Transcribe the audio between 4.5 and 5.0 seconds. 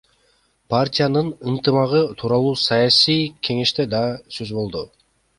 болду.